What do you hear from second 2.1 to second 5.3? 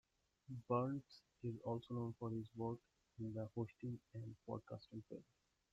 for his work in the hosting and podcasting field.